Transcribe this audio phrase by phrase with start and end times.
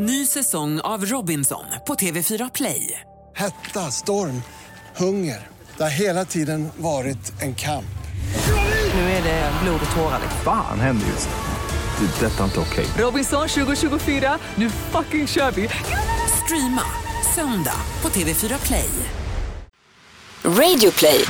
[0.00, 3.00] Ny säsong av Robinson på TV4 Play.
[3.36, 4.42] Hetta, storm,
[4.96, 5.46] hunger.
[5.76, 7.98] Det har hela tiden varit en kamp.
[8.94, 10.20] Nu är det blod och tårar.
[10.44, 12.06] Fan händer just nu.
[12.06, 12.26] Det.
[12.26, 12.86] är Detta är inte okej.
[12.98, 15.68] Robinson 2024, nu fucking kör vi!
[16.44, 16.82] Streama
[17.34, 18.90] söndag på TV4 Play.
[20.44, 21.24] Radio play.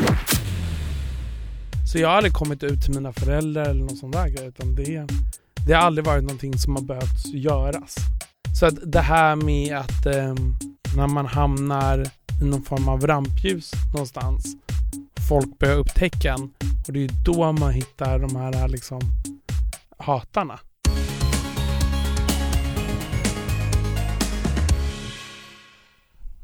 [1.92, 4.74] Så jag har aldrig kommit ut till mina föräldrar eller någon sån där grej, utan
[4.74, 5.06] det,
[5.66, 7.96] det har aldrig varit någonting som har behövt göras.
[8.54, 10.34] Så att det här med att eh,
[10.96, 12.06] när man hamnar
[12.42, 14.56] i någon form av rampljus någonstans,
[15.28, 16.42] folk börjar upptäcka en
[16.86, 19.00] och det är då man hittar de här liksom
[19.98, 20.58] hatarna.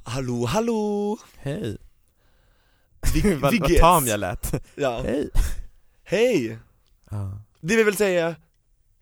[0.03, 1.19] Hallå, hallå!
[1.37, 1.77] Hej.
[3.15, 4.65] Vi- vad, tam jag lät.
[4.75, 5.03] Ja.
[5.05, 5.31] Hej.
[6.05, 6.59] Hej!
[7.11, 7.39] Ja.
[7.61, 8.35] Det vill väl säga,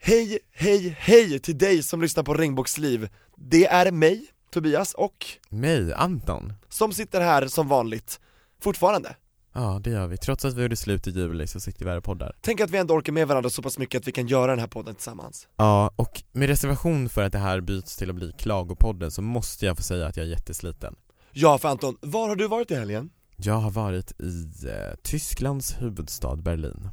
[0.03, 3.09] hej, hej, hej till dig som lyssnar på Regnbågsliv.
[3.37, 6.53] Det är mig, Tobias, och Mig, Anton.
[6.69, 8.21] som sitter här som vanligt,
[8.63, 9.17] fortfarande.
[9.55, 10.17] Ja, det gör vi.
[10.17, 12.37] Trots att vi gjorde slut i juli så sitter vi här och poddar.
[12.41, 14.59] Tänk att vi ändå orkar med varandra så pass mycket att vi kan göra den
[14.61, 15.49] här podden tillsammans.
[15.57, 19.67] Ja, och med reservation för att det här byts till att bli Klagopodden så måste
[19.67, 20.95] jag få säga att jag är jättesliten.
[21.33, 23.11] Ja, för Anton, var har du varit i helgen?
[23.37, 26.89] Jag har varit i eh, Tysklands huvudstad Berlin.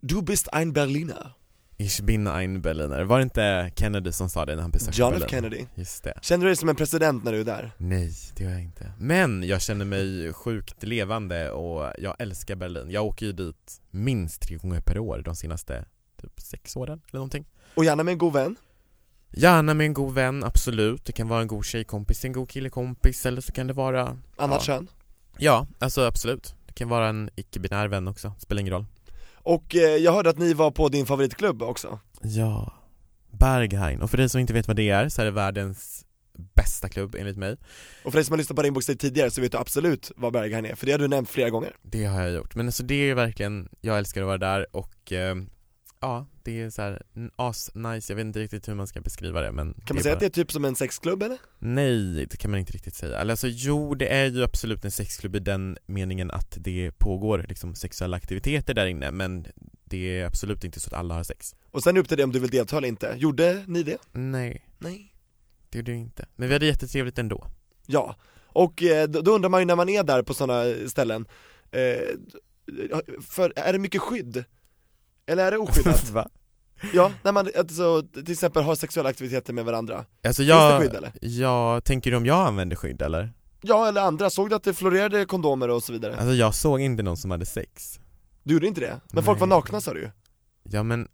[0.00, 1.32] Du bist ein Berliner.
[1.78, 3.04] Ich bin ein Berliner.
[3.04, 5.24] Var det inte Kennedy som sa det när han besökte John Berlin?
[5.24, 5.66] F Kennedy.
[5.74, 6.18] Just det.
[6.22, 7.70] Känner du dig som en president när du är där?
[7.78, 8.92] Nej, det gör jag inte.
[8.98, 12.90] Men jag känner mig sjukt levande och jag älskar Berlin.
[12.90, 15.84] Jag åker ju dit minst tre gånger per år de senaste
[16.20, 17.44] typ sex åren eller någonting.
[17.74, 18.56] Och gärna med en god vän?
[19.30, 21.04] Gärna med en god vän, absolut.
[21.04, 24.58] Det kan vara en god tjejkompis, en god killekompis eller så kan det vara Annat
[24.60, 24.60] ja.
[24.60, 24.88] kön?
[25.38, 26.54] Ja, alltså absolut.
[26.66, 28.84] Det kan vara en icke-binär vän också, spelar ingen roll.
[29.46, 32.72] Och eh, jag hörde att ni var på din favoritklubb också Ja,
[33.30, 34.02] Berghain.
[34.02, 36.04] Och för dig som inte vet vad det är så är det världens
[36.54, 37.56] bästa klubb enligt mig.
[38.04, 40.64] Och för dig som har lyssnat på Regnbågsliv tidigare så vet du absolut vad Berghain
[40.66, 42.54] är, för det har du nämnt flera gånger Det har jag gjort.
[42.54, 45.36] Men alltså det är verkligen, jag älskar att vara där och eh,
[46.06, 47.02] ja, det är så här
[47.36, 48.12] as nice.
[48.12, 50.26] Jag vet inte riktigt hur man ska beskriva det men Kan man säga att det
[50.26, 51.38] är typ som en sexklubb eller?
[51.58, 53.18] Nej, det kan man inte riktigt säga.
[53.18, 57.46] Eller alltså jo, det är ju absolut en sexklubb i den meningen att det pågår
[57.48, 59.46] liksom sexuella aktiviteter där inne men
[59.84, 61.54] det är absolut inte så att alla har sex.
[61.70, 63.98] Och sen upp till det om du vill delta eller inte, gjorde ni det?
[64.12, 65.12] Nej, Nej
[65.70, 66.26] det gjorde jag inte.
[66.36, 67.46] Men vi hade jättetrevligt ändå.
[67.86, 71.26] Ja, och eh, då, då undrar man ju när man är där på sådana ställen
[71.70, 71.98] eh,
[73.20, 74.44] För, är det mycket skydd?
[75.26, 76.10] Eller är det oskyddat?
[76.10, 76.28] Va?
[76.94, 80.86] ja, när man alltså, till exempel har sexuella aktiviteter med varandra Alltså Finns jag, det
[80.86, 81.12] skydd eller?
[81.20, 83.32] jag, tänker du om jag använder skydd eller?
[83.60, 86.16] Ja, eller andra, såg du att det florerade kondomer och så vidare?
[86.16, 88.00] Alltså jag såg inte någon som hade sex.
[88.42, 89.00] Du gjorde inte det?
[89.12, 89.58] Men folk var Nej.
[89.58, 90.10] nakna sa du ju
[90.62, 91.08] Ja men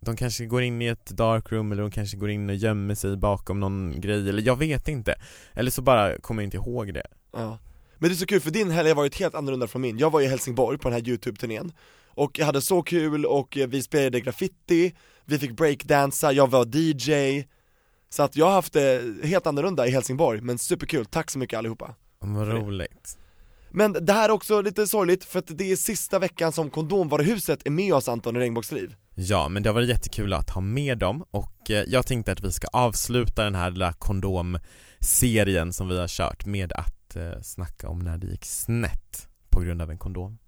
[0.00, 3.16] de kanske går in i ett darkroom eller de kanske går in och gömmer sig
[3.16, 5.14] bakom någon grej eller jag vet inte.
[5.54, 7.06] Eller så bara kommer jag inte ihåg det.
[7.32, 7.58] Ja.
[7.98, 9.98] Men det är så kul för din helg har varit helt annorlunda från min.
[9.98, 11.72] Jag var i Helsingborg på den här youtube-turnén
[12.16, 14.94] och jag hade så kul och vi spelade graffiti,
[15.24, 17.44] vi fick breakdansa, jag var DJ
[18.08, 21.58] Så att jag har haft det helt annorlunda i Helsingborg, men superkul, tack så mycket
[21.58, 23.18] allihopa Vad roligt.
[23.70, 27.66] Men det här är också lite sorgligt för att det är sista veckan som kondomvaruhuset
[27.66, 30.98] är med oss Anton i Regnbågsliv Ja, men det har varit jättekul att ha med
[30.98, 35.98] dem och eh, jag tänkte att vi ska avsluta den här lilla kondomserien som vi
[35.98, 39.98] har kört med att eh, snacka om när det gick snett på grund av en
[39.98, 40.38] kondom.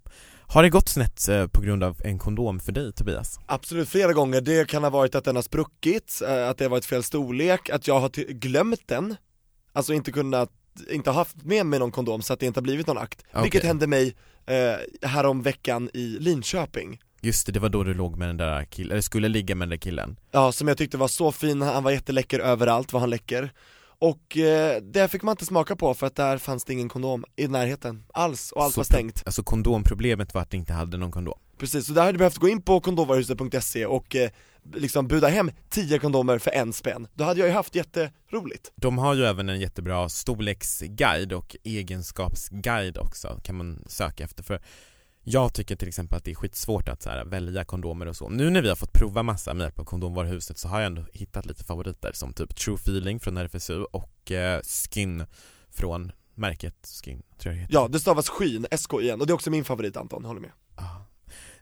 [0.51, 3.39] Har det gått snett eh, på grund av en kondom för dig Tobias?
[3.45, 6.69] Absolut flera gånger, det kan ha varit att den har spruckit, eh, att det har
[6.69, 9.15] varit fel storlek, att jag har glömt den
[9.73, 10.51] Alltså inte kunnat,
[10.89, 13.41] inte haft med mig någon kondom så att det inte har blivit någon akt Okej.
[13.43, 14.15] Vilket hände mig
[14.45, 18.65] eh, härom veckan i Linköping Just det, det var då du låg med den där
[18.65, 20.19] killen, eller skulle ligga med den där killen.
[20.31, 23.51] Ja, som jag tyckte var så fin, han var jätteläcker överallt, var han läcker
[23.99, 27.25] Och eh, det fick man inte smaka på för att där fanns det ingen kondom
[27.35, 29.23] i närheten alls och allt Så var stängt.
[29.25, 31.39] Alltså kondomproblemet var att du inte hade någon kondom.
[31.57, 34.29] Precis, så där hade du behövt gå in på kondomvaruhuset.se och eh,
[34.73, 37.07] liksom buda hem 10 kondomer för en spänn.
[37.13, 38.71] Då hade jag ju haft jätteroligt.
[38.75, 44.43] De har ju även en jättebra storleksguide och egenskapsguide också kan man söka efter.
[44.43, 44.61] För
[45.31, 48.29] jag tycker till exempel att det är skitsvårt att så här, välja kondomer och så.
[48.29, 51.05] Nu när vi har fått prova massa med hjälp av kondomvaruhuset så har jag ändå
[51.13, 55.25] hittat lite favoriter som typ True Feeling från RFSU och eh, Skin
[55.71, 57.73] från märket Skin, tror jag det heter.
[57.73, 60.51] Ja, det stavas skyn, SK igen, och det är också min favorit Anton, håller med
[60.77, 61.05] Ja.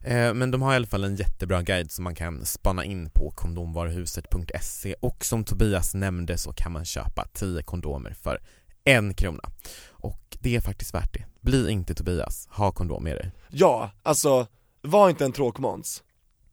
[0.10, 3.10] Eh, Men de har i alla fall en jättebra guide som man kan spana in
[3.10, 8.40] på kondomvaruhuset.se och som Tobias nämnde så kan man köpa 10 kondomer för
[8.88, 9.44] en krona.
[9.89, 11.25] Och det är faktiskt värt det.
[11.42, 13.31] Bli inte Tobias, ha kondom med dig.
[13.50, 14.48] Ja, alltså,
[14.81, 16.04] var inte en tråkmåns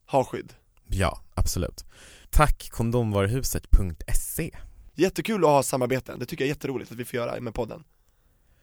[0.07, 0.53] Ha skydd
[0.87, 1.85] Ja, absolut.
[2.29, 4.51] Tack kondomvaruhuset.se
[4.95, 7.83] Jättekul att ha samarbeten, det tycker jag är jätteroligt att vi får göra med podden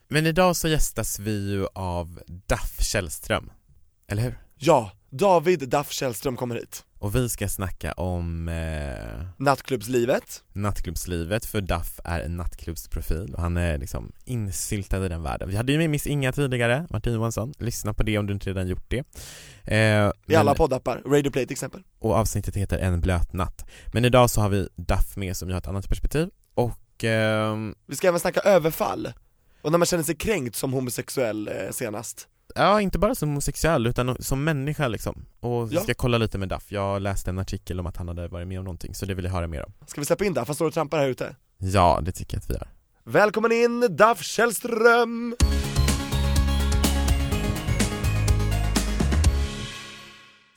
[0.08, 3.52] Men idag så gästas vi ju av Daff Källström,
[4.06, 4.38] eller hur?
[4.56, 11.60] Ja, David Daff Källström kommer hit Och vi ska snacka om eh, Nattklubbslivet, nattklubbslivet, för
[11.60, 15.48] Duff är en nattklubbsprofil och han är liksom insyltad i den världen.
[15.48, 18.50] Vi hade ju med Miss Inga tidigare, Martin Johansson, lyssna på det om du inte
[18.50, 18.98] redan gjort det.
[19.64, 21.82] Eh, i men- alla poddappar, Radio Play till exempel.
[21.98, 23.64] Och avsnittet heter En blöt natt.
[23.92, 26.28] Men idag så har vi Duff med som har ett annat perspektiv.
[26.54, 29.12] Och ehm, Vi ska även snacka överfall,
[29.62, 33.86] och när man känner sig kränkt som homosexuell eh, senast Ja, inte bara som homosexuell
[33.86, 35.24] utan som människa liksom.
[35.40, 35.80] Och vi Ja.
[35.80, 36.72] ska kolla lite med Duff.
[36.72, 39.24] Jag läste en artikel om att han hade varit med om någonting, så det vill
[39.24, 39.72] jag höra mer om.
[39.86, 40.48] Ska vi släppa in Daff?
[40.48, 42.68] Han står och trampar här ute Ja, det tycker jag att vi gör.
[43.04, 45.34] Välkommen in Daff Källström!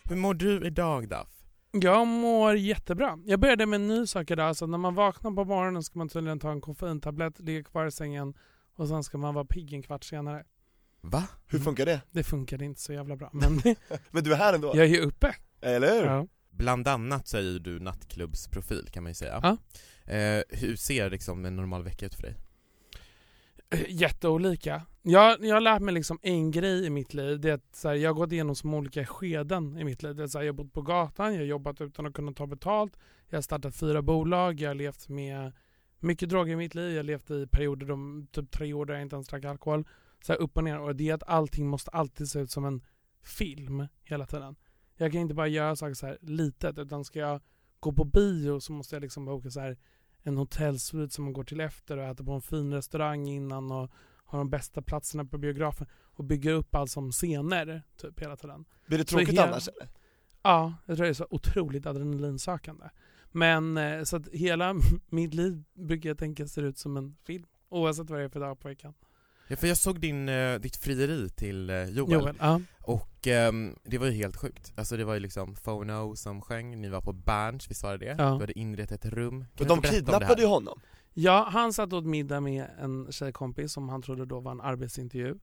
[0.10, 1.28] Hur mår du idag Duff?
[1.72, 3.20] Jag mår jättebra.
[3.26, 4.56] Jag började med en ny sak idag.
[4.56, 7.92] Så när man vaknar på morgonen ska man tydligen ta en koffeintablett, ligga kvar i
[7.92, 8.34] sängen
[8.76, 10.44] och sen ska man vara pigg en kvart senare.
[11.10, 11.24] Va?
[11.48, 12.02] Hur funkar det?
[12.12, 13.30] Det funkade inte så jävla bra.
[13.34, 13.62] Men
[14.12, 15.36] Men du är här ändå, jag är ju uppe.
[15.62, 16.06] eller hur?
[16.06, 16.28] Ja.
[16.50, 19.40] Bland annat så är ju du nattklubbsprofil kan man ju säga.
[19.44, 19.58] Ja.
[20.14, 22.36] Eh, hur ser liksom en normal vecka ut för dig?
[23.70, 24.82] Eh, Jätteolika.
[25.02, 27.40] Jag, jag har lärt mig liksom en grej i mitt liv.
[27.40, 30.16] Det är att så här, jag har gått igenom som olika skeden i mitt liv.
[30.16, 32.34] Det är så här, jag har bott på gatan, jag har jobbat utan att kunna
[32.34, 32.98] ta betalt.
[33.30, 35.52] Jag har startat fyra bolag, jag har levt med
[36.00, 36.90] mycket droger i mitt liv.
[36.92, 39.88] Jag har levt i perioder, de, typ tre år där jag inte ens drack alkohol.
[40.26, 40.80] Så upp och ner.
[40.80, 42.82] Och det är att allting måste alltid se ut som en
[43.24, 44.56] film hela tiden.
[44.98, 47.42] Jag kan inte bara göra saker så här litet utan ska jag
[47.80, 49.78] gå på bio så måste jag liksom boka så här
[50.24, 53.92] en hotellsvit som man går till efter och äter på en fin restaurang innan och
[54.26, 58.66] har de bästa platserna på biografen och bygger upp allt som scener typ hela tiden.
[58.88, 59.90] Blir det tråkigt hela- annars eller?
[60.42, 62.90] Ja, jag tror det är så otroligt adrenalinsökande.
[63.32, 64.76] Men eh, så att hela
[65.10, 67.46] mitt liv brukar jag tänka ser ut som en film.
[67.70, 68.94] Oavsett vad det är för dag på veckan.
[69.48, 72.62] Ja, för jag såg din, eh, ditt frieri till eh, Joel, Joel, ja.
[72.82, 74.74] och ehm, det var ju helt sjukt.
[74.76, 78.06] Alltså det var ju liksom Phono som sjöng, ni var på Berns, visst var det
[78.06, 78.16] det?
[78.24, 78.30] Ja.
[78.30, 79.46] Du hade inrett ett rum.
[79.56, 80.80] Kan Men du de kidnappade ju honom
[81.18, 85.40] Ja, han satt åt middag med en tjejkompis som han trodde då var en arbetsintervju.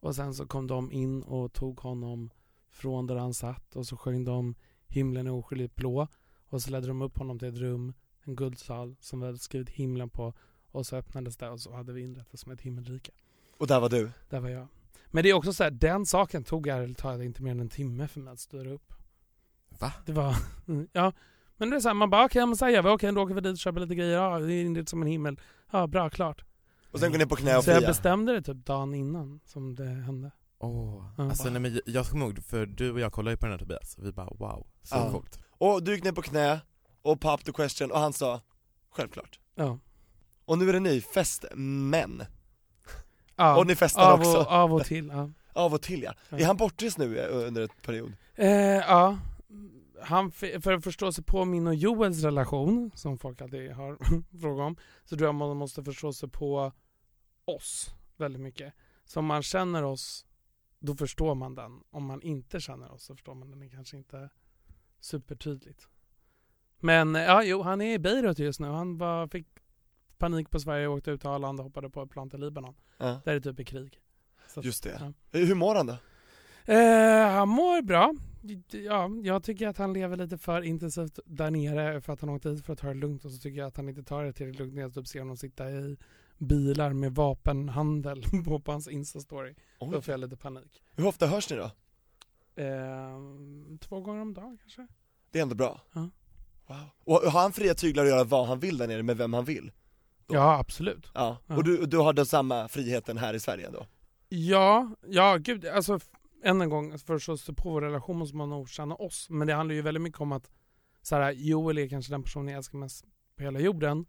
[0.00, 2.30] Och sen så kom de in och tog honom
[2.70, 4.54] från där han satt och så sjöng de
[4.86, 6.08] Himlen är oskyldigt blå.
[6.48, 9.70] Och så ledde de upp honom till ett rum, en guldsal som vi hade skrivit
[9.70, 10.32] himlen på.
[10.70, 13.12] Och så öppnades det och så hade vi inrett det som ett himmelrike.
[13.58, 14.66] Och där var du Där var jag.
[15.06, 17.68] Men det är också så här, den saken tog ärligt talat inte mer än en
[17.68, 18.92] timme för mig att styra upp.
[19.78, 19.92] Va?
[20.06, 20.36] Det var,
[20.92, 21.12] ja.
[21.56, 23.40] Men det är så här, man bara okej, okay, men vi, okej då åker vi
[23.40, 25.40] dit och köper lite grejer, ja det är inrett som en himmel.
[25.70, 26.44] Ja bra, klart.
[26.90, 29.40] Och sen går ner på knä och Så jag fria bestämde det typ dagen innan
[29.44, 30.30] som det hände.
[30.58, 31.24] Åh, Ja.
[31.24, 33.58] alltså nej, men jag- kommer ihåg, för du och jag kollade ju på den här
[33.58, 35.10] Tobias, vi bara wow, så Ja.
[35.10, 35.38] coolt.
[35.50, 36.60] Och du gick ner på knä
[37.02, 38.40] och pop the question och han sa
[38.90, 39.78] Självklart Ja.
[40.44, 42.22] Och nu är det ni fästmän
[43.38, 43.56] ja.
[43.58, 45.30] Och ni festar av, också och, av och till, ja.
[45.52, 46.14] Av och till ja.
[46.28, 46.38] Ja.
[46.38, 48.12] Är han bortrest nu eh, under ett period?
[48.34, 49.18] Eh, ja.
[50.02, 53.98] Han, för att förstå sig på min och Joels relation, som folk alltid har
[54.40, 56.72] frågat om, så tror jag man måste förstå sig på
[57.44, 58.74] oss väldigt mycket.
[59.04, 60.26] Så om man känner oss,
[60.78, 61.80] då förstår man den.
[61.90, 64.28] Om man inte känner oss så förstår man den kanske inte
[65.00, 65.88] supertydligt.
[66.80, 68.66] Men eh, ja, jo, han är i Beirut just nu.
[68.68, 69.46] Han var, fick
[70.18, 72.74] panik på Sverige, åkte ut till Arlanda och hoppade på ett plan till Libanon.
[72.98, 74.00] Ja, Där är det typ i krig.
[74.48, 75.12] Så just det.
[75.30, 75.38] ja.
[75.38, 75.96] Hur mår han då?
[76.72, 78.14] Eh, han mår bra.
[78.70, 82.50] Ja, jag tycker att han lever lite för intensivt där nere för att han åkte
[82.50, 84.32] hit för att ta det lugnt och så tycker jag att han inte tar det
[84.32, 85.96] tillräckligt lugnt när jag typ ser honom sitta i
[86.38, 89.54] bilar med vapenhandel på, på hans instastory.
[89.80, 90.02] Då Oj.
[90.02, 90.82] får jag lite panik.
[90.96, 91.70] Hur ofta hörs ni då?
[92.62, 93.18] Eh,
[93.80, 94.86] två gånger om dagen kanske?
[95.30, 95.80] Det är ändå bra?
[95.92, 96.10] Ja.
[96.66, 96.76] Wow.
[97.04, 99.44] Och har han fria tyglar att göra vad han vill där nere med vem han
[99.44, 99.72] vill?
[100.28, 101.10] Ja, absolut.
[101.14, 101.56] Ja, Ja.
[101.56, 103.86] och du, du har den samma friheten här i Sverige då?
[104.28, 105.98] Ja, ja gud, alltså
[106.42, 109.30] än en gång, för att sig på vår relation måste man nog känna oss.
[109.30, 110.50] Men det handlar ju väldigt mycket om att
[111.02, 113.04] så här, Joel är kanske den personen jag älskar mest
[113.36, 114.06] på hela jorden.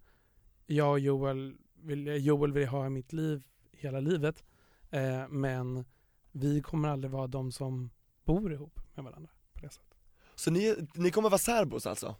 [0.66, 4.44] Jag och Joel vill, Joel vill jag ha i mitt liv hela livet.
[4.92, 5.86] Eh, men
[6.32, 7.90] vi kommer aldrig vara de som
[8.26, 9.98] bor ihop med varandra på det sättet.
[10.36, 12.16] Så ni, ni kommer vara särbos alltså?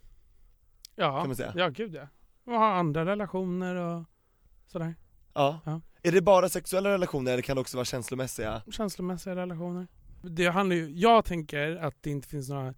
[0.94, 2.08] Ja, ja gud ja.
[2.50, 4.04] Och ha andra relationer och
[4.66, 4.94] sådär.
[5.34, 5.60] Ja.
[5.64, 5.80] Ja.
[6.02, 8.62] Är det bara sexuella relationer eller kan det också vara känslomässiga?
[8.70, 9.86] känslomässiga relationer.
[10.22, 12.74] Det handlar ju, jag tänker att det inte finns några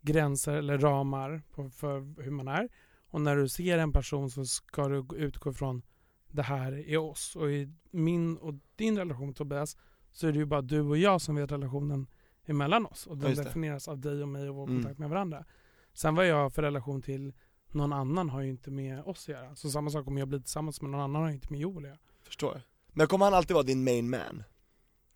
[0.00, 2.68] gränser eller ramar på, för hur man är.
[3.10, 5.82] Och när du ser en person så ska du utgå från
[6.30, 7.36] det här är oss.
[7.36, 9.76] Och i min och din relation Tobias
[10.12, 12.06] så är det ju bara du och jag som vet relationen
[12.46, 13.06] emellan oss.
[13.06, 14.76] Och den definieras av dig och mig och vår Mm.
[14.82, 15.44] kontakt med varandra.
[15.92, 17.32] Sen vad jag har för relation till
[17.72, 19.56] någon annan har ju inte med oss att göra.
[19.56, 21.84] Så samma sak om jag blir tillsammans med någon annan har ju inte med Joel
[21.84, 21.98] att göra.
[22.22, 22.62] Förstår.
[22.92, 24.42] Men kommer han alltid vara din main man?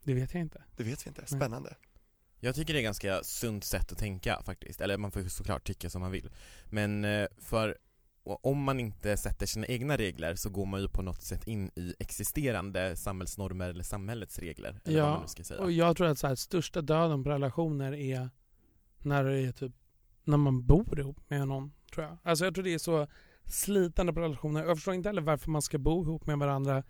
[0.05, 0.63] Det vet jag inte.
[0.77, 1.77] Det vet vi inte, spännande.
[2.41, 5.67] Jag tycker det är ganska sunt sätt att tänka faktiskt, eller man får ju såklart
[5.67, 6.31] tycka som man vill
[6.71, 7.79] Men eh, för
[8.25, 11.71] om man inte sätter sina egna regler så går man ju på något sätt in
[11.77, 15.97] i existerande samhällsnormer eller samhällets regler eller vad man Ja, nu ska säga och jag
[15.97, 18.31] tror att så här, största döden på relationer är
[18.99, 19.73] när det är typ
[20.25, 22.19] när man bor ihop med någon, tror jag.
[22.23, 23.07] Alltså jag tror det är så
[23.45, 24.65] slitande på relationer.
[24.65, 26.83] Jag förstår inte heller varför man ska bo ihop med varandra.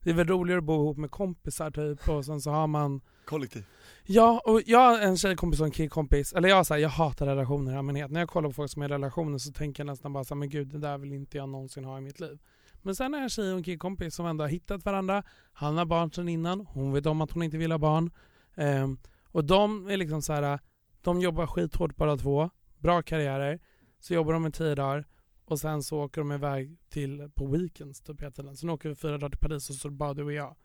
[0.00, 3.00] Det är väl roligare att bo ihop med kompisar typ och sen så har man
[3.26, 3.64] Kollektiv.
[4.04, 7.26] Ja, och jag har en tjejkompis och en killkompis, eller jag, så här, jag hatar
[7.26, 8.10] relationer i allmänhet.
[8.10, 10.34] När jag kollar på folk som är i relationer så tänker jag nästan bara så
[10.34, 12.38] här, men gud det där vill inte jag någonsin ha i mitt liv.
[12.82, 15.22] Men sen är jag en tjej och en killkompis som ändå har hittat varandra,
[15.52, 18.10] han har barn sedan innan, hon vet om att hon inte vill ha barn.
[18.54, 20.58] Ehm, och de är liksom så här,
[21.02, 23.60] de jobbar skithårt båda två, bra karriärer,
[24.06, 25.06] så jobbar de i tio dagar
[25.44, 28.56] och sen så åker de iväg till, på weekends typ hela tiden.
[28.56, 30.56] Sen åker vi fyra dagar till Paris och så bara du och jag.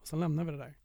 [0.00, 0.78] Och sen lämnar vi det där.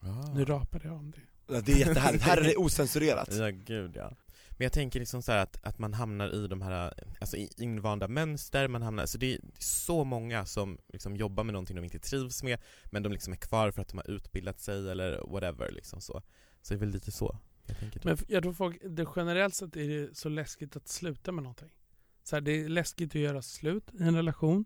[0.00, 0.34] ah.
[0.34, 1.54] Nu rapade jag om det.
[1.54, 3.28] Ja, Det är jättehärligt, här är det osensurerat.
[3.32, 4.16] Ja gud ja
[4.50, 7.48] Men jag tänker liksom så här att, att man hamnar i de här, alltså i
[7.58, 11.84] invanda mönster, man hamnar, så det är så många som liksom jobbar med någonting de
[11.84, 15.32] inte trivs med Men de liksom är kvar för att de har utbildat sig eller
[15.32, 16.22] whatever liksom så
[16.62, 17.38] Så det är väl lite så.
[18.04, 21.42] Men f- jag tror folk, det generellt sett är det så läskigt att sluta med
[21.42, 21.70] någonting.
[22.24, 24.64] Så här, det är läskigt att göra slut i en relation.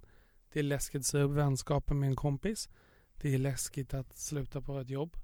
[0.52, 2.68] Det är läskigt att säga upp vänskapen med en kompis.
[3.20, 5.16] Det är läskigt att sluta på ett jobb.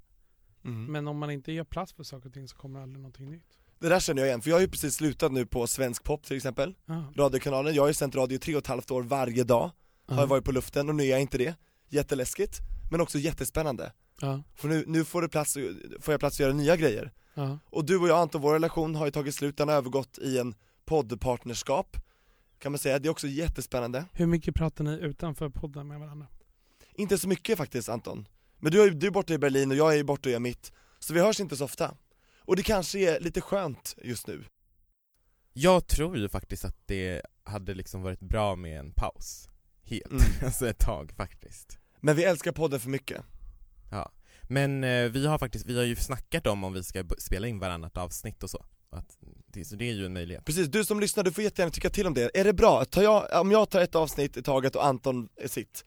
[0.65, 0.85] Mm.
[0.93, 3.59] Men om man inte gör plats för saker och ting så kommer aldrig någonting nytt.
[3.79, 6.25] Det där känner jag igen, för jag har ju precis slutat nu på Svensk Pop
[6.25, 7.13] till exempel, Ja.
[7.17, 9.71] radiokanalen, jag har ju sänt radio i tre och ett halvt år varje dag,
[10.07, 10.27] har jag Ja.
[10.27, 11.55] varit på luften och nu är jag inte det.
[11.89, 12.59] Jätteläskigt,
[12.91, 13.93] men också jättespännande.
[14.21, 14.43] Ja.
[14.55, 15.55] För nu, nu får, det plats,
[16.01, 17.13] får jag plats att göra nya grejer.
[17.35, 17.59] Ja.
[17.71, 20.39] Och du och jag Anton, vår relation har ju tagit slut, den har övergått i
[20.39, 21.97] en poddpartnerskap.
[22.59, 24.05] Kan man säga, det är också jättespännande.
[24.13, 26.27] Hur mycket pratar ni utanför podden med varandra?
[26.95, 28.29] Inte så mycket faktiskt Anton.
[28.59, 30.73] Men du är, du är borta i Berlin och jag är borta och gör mitt.
[30.99, 31.95] Så vi hörs inte så ofta.
[32.39, 34.45] Och det kanske är lite skönt just nu.
[35.53, 39.49] Jag tror ju faktiskt att det hade liksom varit bra med en paus.
[39.83, 40.23] Helt, Mm.
[40.45, 41.79] alltså ett tag faktiskt.
[42.01, 43.23] Men vi älskar podden för mycket.
[43.91, 44.13] Ja,
[44.49, 47.59] men eh, vi har faktiskt, vi har ju snackat om om vi ska spela in
[47.59, 51.01] varannat avsnitt och så att, det, Så det är ju en möjlighet Precis, du som
[51.01, 52.31] lyssnar, du får jättegärna tycka till om det.
[52.35, 52.85] Är det bra?
[52.85, 55.85] Tar jag, om jag tar ett avsnitt i taget och Anton är sitt,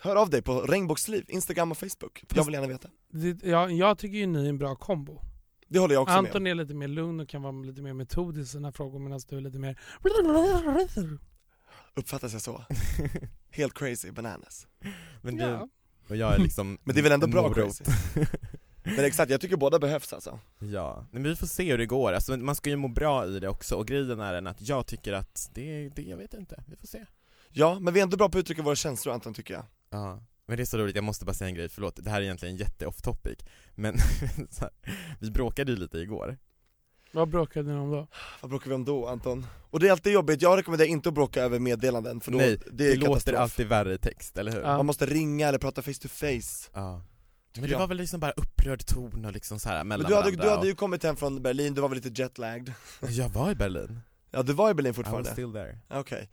[0.00, 2.24] hör av dig på Regnbågsliv, Instagram och Facebook.
[2.34, 2.88] Jag vill gärna veta.
[3.12, 5.20] Det, ja, jag tycker ju ni är en bra kombo.
[5.68, 6.26] Det håller jag också med om.
[6.26, 9.20] Anton är lite mer lugn och kan vara lite mer metodisk i sina frågor medan
[9.28, 9.80] du är lite mer...
[11.94, 12.64] Uppfattas jag så?
[13.50, 14.66] Helt crazy, bananas.
[15.22, 15.68] Men du, Ja.
[16.08, 17.54] Och jag är liksom Men det är väl ändå bra morot.
[17.54, 17.84] crazy?
[18.84, 20.40] Men exakt, jag tycker båda behövs alltså.
[20.58, 23.40] Ja, men vi får se hur det går, alltså, man ska ju må bra i
[23.40, 23.74] det också.
[23.74, 26.86] Och grejen är den att jag tycker att det, det, jag vet inte, vi får
[26.86, 27.04] se.
[27.50, 29.64] Ja, men vi är ändå bra på att uttrycka våra känslor Anton tycker jag.
[29.90, 32.20] Ja, men det är så roligt, jag måste bara säga en grej, förlåt, det här
[32.20, 33.38] är egentligen jätte off topic.
[33.74, 33.94] Men
[34.60, 34.70] här,
[35.20, 36.38] vi bråkade ju lite igår
[37.14, 38.06] Vad bråkade ni om då?
[38.40, 39.46] Vad bråkar vi om då Anton?
[39.70, 42.58] Och det är alltid jobbigt, jag rekommenderar inte att bråka över meddelanden för då, Nej,
[42.72, 44.60] det är det låter alltid värre i text, eller hur?
[44.60, 44.76] Ja.
[44.76, 46.70] Man måste ringa eller prata face to face.
[46.74, 47.02] Ja.
[47.56, 50.16] Men det var väl liksom bara upprörd ton och liksom så här mellan Men du
[50.16, 50.66] hade, du hade och...
[50.66, 52.70] ju kommit hem från Berlin, du var väl lite jetlagd?
[53.08, 55.30] Jag var i Berlin, Ja du var i Berlin I was fortfarande?
[55.30, 56.30] still there Okej.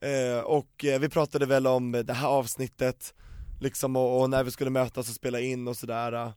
[0.00, 3.14] Eh, och eh, vi pratade väl om det här avsnittet,
[3.60, 6.32] liksom och, och när vi skulle mötas och spela in och sådär.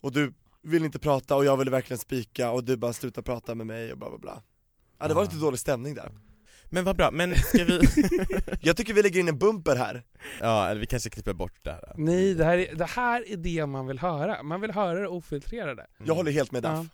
[0.00, 0.32] Och du
[0.66, 3.92] ville inte prata och jag ville verkligen spika och du bara sluta prata med mig
[3.92, 4.42] och bla bla bla.
[4.98, 5.24] Ja det var Ah.
[5.24, 6.12] lite dålig stämning där.
[6.64, 7.80] Men vad bra, men ska vi...
[8.60, 10.02] Jag tycker vi lägger in en bumper här.
[10.40, 13.36] ja, eller vi kanske klipper bort det här Nej, det här, är, det här är
[13.36, 14.42] det man vill höra.
[14.42, 15.86] Man vill höra det ofiltrerade.
[16.04, 16.68] Jag håller helt med Ja.
[16.68, 16.86] Daff.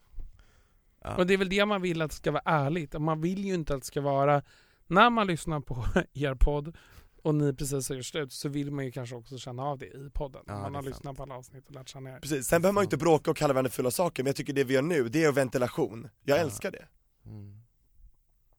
[1.05, 1.17] ja.
[1.17, 3.01] Och det är väl det man vill att det ska vara ärligt.
[3.01, 4.43] Man vill ju inte att det ska vara,
[4.87, 6.77] när man lyssnar på er podd
[7.23, 9.87] och ni precis har gjort slut så vill man ju kanske också känna av det
[9.87, 10.43] i podden.
[10.47, 11.17] Ja, man har lyssnat sant.
[11.17, 12.21] på alla avsnitt och lärt känna er.
[12.21, 14.53] Precis, sen behöver man ju inte bråka och kalla varandra fulla saker, men jag tycker
[14.53, 16.09] det vi gör nu, det är ventilation.
[16.25, 16.43] Jag Ja.
[16.43, 16.85] älskar det.
[17.27, 17.61] Mm.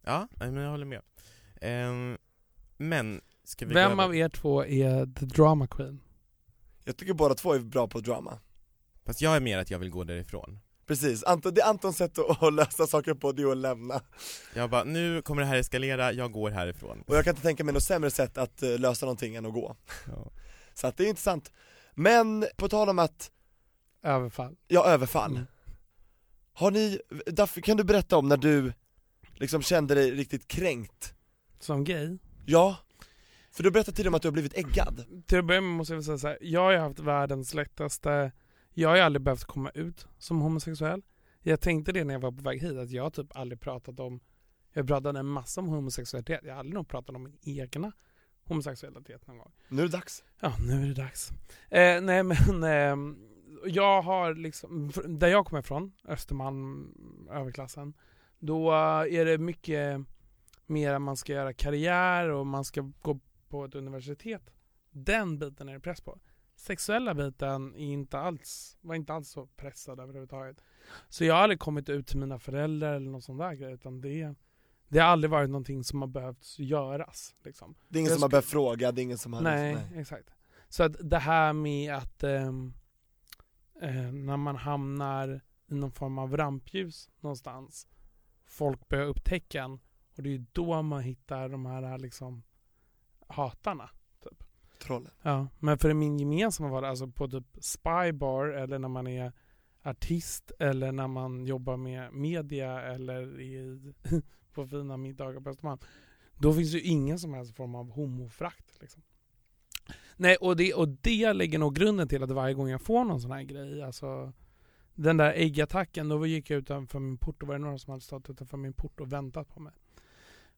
[0.05, 1.01] Ja, nej, men jag håller med
[1.61, 2.17] Ehm,
[2.77, 5.99] Men, ska vi Vem av er två är the drama queen?
[6.83, 8.39] Jag tycker båda två är bra på drama.
[9.05, 12.19] Fast jag är mer att jag vill gå därifrån Precis, Anton, det är Antons sätt
[12.19, 14.01] att att lösa saker på, det är att lämna.
[14.53, 17.63] Jag bara, nu kommer det här eskalera, jag går härifrån Och jag kan inte tänka
[17.63, 19.75] mig något sämre sätt att eh, lösa någonting än att gå.
[20.07, 20.31] ja.
[20.73, 21.51] Så att det är intressant.
[21.93, 23.31] Men på tal om att,
[24.03, 24.55] Överfall.
[24.67, 25.31] ja överfall.
[25.31, 25.45] Mm.
[26.53, 28.73] Har ni, Daffy kan du berätta om när du
[29.33, 31.13] liksom kände dig riktigt kränkt?
[31.59, 32.17] Som gay.
[32.45, 32.77] Ja,
[33.51, 35.05] för du berättade tidigare om att du har blivit äggad.
[35.25, 36.37] Till att börja med måste jag väl säga så här.
[36.41, 38.31] jag har ju haft världens lättaste,
[38.73, 41.01] jag har ju aldrig behövt komma ut som homosexuell.
[41.41, 43.99] Jag tänkte det när jag var på väg hit, att jag har typ aldrig pratat
[43.99, 44.19] om,
[44.73, 46.39] Jag pratade en massa om homosexualitet.
[46.43, 47.91] Jag har aldrig nog pratat om min egna
[48.43, 49.51] homosexualitet någon gång.
[49.67, 50.23] Nu är det dags.
[50.39, 51.29] Ja, nu är det dags.
[51.69, 53.15] Eh, nej men, eh,
[53.65, 56.93] jag har liksom, där jag kommer ifrån, Östermalm,
[57.31, 57.93] överklassen,
[58.39, 60.01] då är det mycket
[60.65, 64.53] mer att man ska göra karriär och man ska gå på ett universitet.
[64.91, 66.19] Den biten är det press på.
[66.63, 70.61] Sexuella biten är inte alls, var inte alls så pressad överhuvudtaget.
[71.09, 74.01] Så jag har aldrig kommit ut till mina föräldrar eller någon sån där grej, utan
[74.01, 74.35] det,
[74.87, 77.35] det har aldrig varit någonting som har behövt göras.
[77.43, 77.75] Liksom.
[77.87, 79.97] Det är ingen Jag som har behövt fråga, det är ingen som har Nej, liksom,
[79.97, 80.29] exakt.
[80.69, 82.73] Så att det här med att ehm,
[83.81, 87.87] eh, när man hamnar i någon form av rampljus någonstans,
[88.45, 89.79] folk börjar upptäcka en
[90.17, 92.43] och det är då man hittar de här liksom
[93.27, 93.89] hatarna.
[94.83, 95.11] Trollen.
[95.21, 99.31] Ja, men för min gemensamma vardag, alltså på typ spybar eller när man är
[99.83, 103.81] artist eller när man jobbar med media eller i,
[104.53, 105.79] på fina middagar på Östermalm.
[106.37, 108.81] Då finns ju ingen som helst form av homofrakt.
[108.81, 109.01] Liksom.
[110.15, 113.21] Nej, och det, och det lägger nog grunden till att varje gång jag får någon
[113.21, 114.33] sån här grej, alltså
[114.95, 118.03] den där äggattacken, då gick jag utanför min port och var det några som hade
[118.03, 119.73] stått utanför min port och väntat på mig.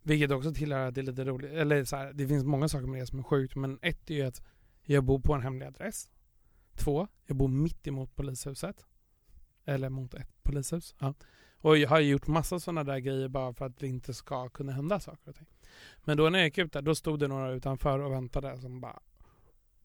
[0.07, 2.87] Vilket också tillhör att det är lite roligt, eller så här, det finns många saker
[2.87, 4.41] med det som är sjukt, men ett är ju att
[4.83, 6.09] jag bor på en hemlig adress.
[6.75, 8.85] Två, jag bor mitt emot polishuset.
[9.65, 10.95] Eller mot ett polishus.
[10.99, 11.13] Ja.
[11.57, 14.71] Och jag har gjort massa sådana där grejer bara för att det inte ska kunna
[14.71, 15.47] hända saker och ting.
[16.03, 18.81] Men då när jag gick ut där, då stod det några utanför och väntade som
[18.81, 18.99] bara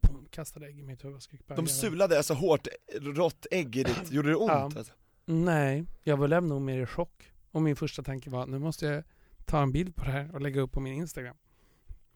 [0.01, 2.69] boom, kastade ägg i mitt huvud De sulade alltså hårt
[3.01, 4.51] rått ägg i ditt, gjorde det ont?
[4.51, 4.73] Ja.
[4.77, 4.93] Alltså?
[5.25, 7.33] Nej, jag var nog mer i chock.
[7.51, 9.05] Och min första tanke var, nu måste jag
[9.51, 11.37] ta en bild på det här och lägga upp på min Instagram.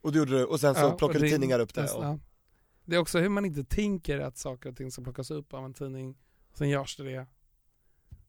[0.01, 2.05] Och du gjorde det, och sen så Ja, plockade det- tidningar upp det Yes, och,
[2.05, 2.19] ja.
[2.85, 5.65] Det är också hur man inte tänker att saker och ting ska plockas upp av
[5.65, 6.17] en tidning.
[6.55, 7.27] Sen görs det det.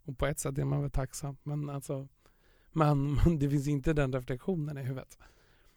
[0.04, 1.38] Och på ett sätt är man väl tacksam.
[1.44, 2.08] Men alltså,
[2.72, 5.18] man, det finns inte den reflektionen i huvudet.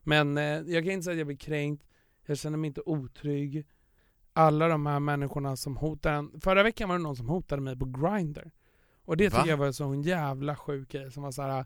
[0.02, 1.84] Men eh, jag kan inte säga att jag blir kränkt.
[2.26, 3.66] Jag känner mig inte otrygg.
[4.32, 6.40] Alla de här människorna som hotar en.
[6.40, 8.50] Förra veckan var det någon som hotade mig på Grindr.
[9.04, 9.48] Och det tycker Va?
[9.48, 11.64] jag var en sån jävla sjuk grej som var så här.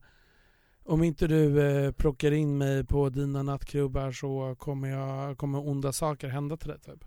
[0.84, 5.92] Om inte du eh, plockar in mig på dina nattklubbar så kommer, jag, kommer onda
[5.92, 7.04] saker hända till dig typ.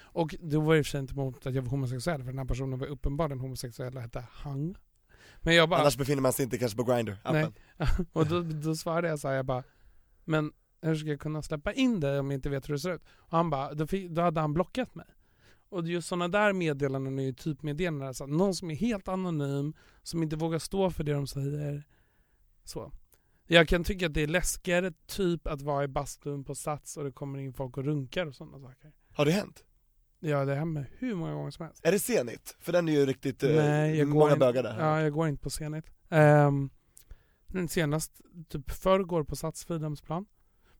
[0.00, 2.30] Och då var det i och för sig inte mot att jag var homosexuell för
[2.30, 4.74] den här personen var uppenbarligen homosexuell och hette Hang.
[5.38, 7.54] Men jag bara, annars befinner man sig inte kanske på Grindr appen.
[8.12, 9.62] och då, då svarade jag så här, jag bara,
[10.24, 12.94] men hur ska jag kunna släppa in dig om jag inte vet hur det ser
[12.94, 13.02] ut?
[13.16, 15.06] Och han bara, då, fick, då hade han blockat mig.
[15.68, 19.74] Och just sådana där meddelanden är ju typmeddelanden, så att någon som är helt anonym,
[20.02, 21.82] som inte vågar stå för det de säger.
[22.64, 22.92] Så.
[23.46, 27.04] Jag kan tycka att det är läskigare typ att vara i bastun på Sats och
[27.04, 28.92] det kommer in folk och runkar och sådana saker.
[29.12, 29.64] Har det hänt?
[30.20, 31.86] Ja, det händer hur många gånger som helst.
[31.86, 32.56] Är det Zenit?
[32.60, 35.42] För den är ju riktigt, eh, Nej, jag många bögar där Ja, jag går inte
[35.42, 35.84] på Zenit.
[36.08, 36.70] Um,
[37.68, 40.26] senast, typ förrgår på Sats Fridhemsplan.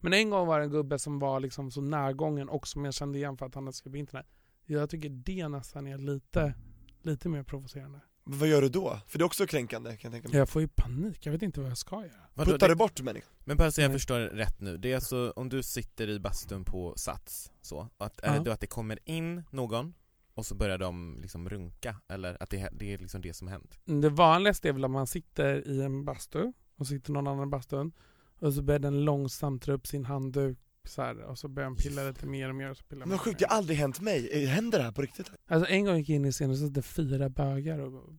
[0.01, 2.95] Men en gång var det en gubbe som var liksom så närgången och som jag
[2.95, 4.27] kände igen för att han hade skrivit internet.
[4.65, 6.55] Jag tycker det nästan är lite,
[7.03, 8.01] lite mer provocerande.
[8.25, 9.01] Vad gör du då?
[9.09, 11.43] För det är också kränkande kan jag tänka mig Jag får ju panik, jag vet
[11.43, 12.13] inte vad jag ska göra.
[12.35, 13.31] Vadå, Puttar det, du bort människan?
[13.45, 13.99] men bara så jag Nej.
[13.99, 18.21] förstår rätt nu, det är alltså om du sitter i bastun på Sats, så, att,
[18.21, 19.95] är det då att det kommer in någon
[20.35, 23.79] och så börjar de liksom runka, eller att det, det är liksom det som hänt?
[23.85, 27.51] Det vanligaste är väl att man sitter i en bastu och sitter någon annan i
[27.51, 27.93] bastun
[28.39, 31.77] och så börjar den långsamt dra upp sin handduk så här, och så börjar den
[31.77, 34.01] pilla lite mer och mer och så pillar Men sjukt, och det har aldrig hänt
[34.01, 35.31] mig, Eh, händer det här på riktigt?
[35.49, 38.11] Alltså en gång gick jag in i scenen och så satt det fyra bögar och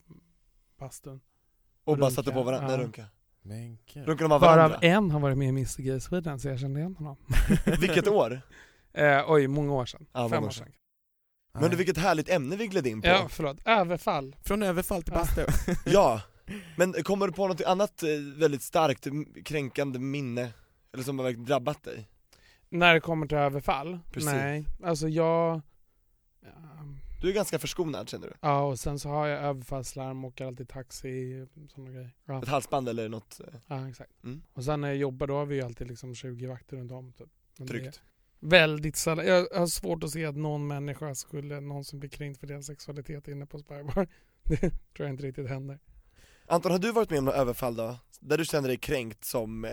[0.80, 1.21] bastun.
[1.84, 2.78] Och bara Runka, satte på varandra, ja.
[2.78, 3.06] nej runka
[3.41, 4.08] Men gud.
[4.08, 4.78] Runkar de av Varav varandra?
[4.82, 7.17] en har varit med i Mr Gay Sweden så jag kände igen honom.
[7.80, 8.41] Vilket år?
[8.95, 10.06] Eh, oj, många år sedan.
[10.13, 10.71] Ja, Fem år år sedan.
[11.60, 13.58] Men du, vilket härligt ämne vi gled in på Ja, förlåt.
[13.65, 14.36] Överfall.
[14.43, 15.45] Från överfall till bastu.
[15.86, 16.21] Ja,
[16.78, 19.08] men kommer du på något annat eh, väldigt starkt
[19.45, 20.49] kränkande minne?
[20.93, 22.10] Eller som har verkligen drabbat dig?
[22.74, 24.00] När det kommer till överfall?
[24.12, 24.32] Precis.
[24.32, 25.62] Nej, alltså jag...
[26.42, 26.50] Ja,
[27.22, 28.34] Du är ganska förskonad känner du?
[28.42, 32.12] Ja, och sen så har jag överfallslarm, åker alltid taxi, sådana grejer.
[32.26, 34.24] Ja, Ett halsband eller något eh, ja exakt.
[34.24, 34.42] Mm.
[34.54, 37.14] Och sen när jag jobbar då har vi ju alltid liksom 20 vakter runt om.
[37.14, 37.30] Typ.
[37.58, 38.02] Men tryggt?
[38.40, 39.26] Väldigt sällan.
[39.26, 43.28] Jag har svårt att se att någon människa skulle någonsin bli kränkt för deras sexualitet
[43.28, 44.08] inne på Spybar.
[44.44, 44.74] Det tror
[45.08, 45.80] jag inte riktigt händer.
[46.48, 47.96] Anton, har du varit med om något överfall då?
[48.20, 49.72] Där du känner dig kränkt som eh,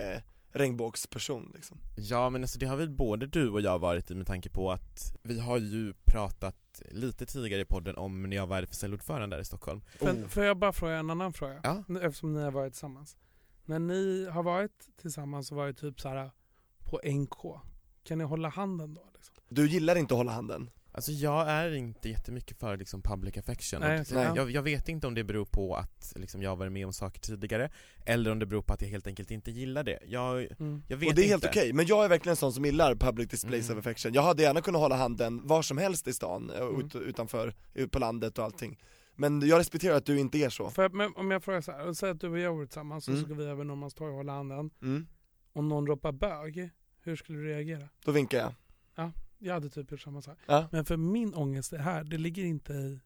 [0.53, 1.79] regnbågsperson liksom?
[1.97, 4.73] Ja men alltså det har väl både du och jag varit i med tanke på
[4.73, 9.43] att vi har ju pratat lite tidigare i podden om när jag var RFSL-ordförande där
[9.43, 9.83] i Stockholm.
[10.01, 11.61] Men får jag bara fråga en annan fråga?
[11.63, 11.85] Ja.
[12.03, 13.17] Eftersom ni har varit tillsammans.
[13.65, 16.31] När ni har varit tillsammans och varit typ så här
[16.85, 17.61] på NK,
[18.05, 19.11] kan ni hålla handen då?
[19.15, 19.35] Liksom?
[19.49, 20.71] Du gillar inte att hålla handen?
[20.93, 24.29] Alltså jag är inte jättemycket för liksom public affection Nej, och Nej.
[24.37, 26.93] jag, jag vet inte om det beror på att liksom jag har varit med om
[26.93, 27.71] saker tidigare
[28.07, 30.83] Eller om det beror på att jag helt enkelt inte gillar det Jag, Mm.
[30.89, 31.49] jag vet Och det är helt inte.
[31.61, 33.79] okej, men jag är verkligen en sån som gillar public displays Mm.
[33.79, 36.81] of affection Jag hade gärna kunnat hålla handen var som helst i stan, eh, Mm.
[36.87, 38.83] ut, utanför, ut på landet och allting
[39.17, 41.93] Men jag respekterar att du inte är så För, men om jag frågar så här,
[41.93, 43.23] säg att du och jag vore tillsammans och Mm.
[43.25, 44.71] så ska vi över Norrmalmstorg och hålla handen.
[44.83, 45.07] mm.
[45.53, 46.71] Om någon ropar bög,
[47.03, 47.89] hur skulle du reagera?
[48.05, 48.53] Då vinkar jag
[49.43, 50.39] Jag hade typ gjort samma sak.
[50.47, 50.69] Ja.
[50.73, 53.01] Men för min ångest det här, det ligger inte i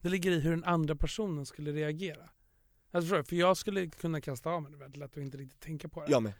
[0.00, 2.30] Det ligger i hur den andra personen skulle reagera.
[2.90, 3.24] Alltså förstår du?
[3.24, 6.00] För jag skulle kunna kasta av mig det väldigt lätt och inte riktigt tänka på
[6.00, 6.10] det.
[6.10, 6.32] Jag med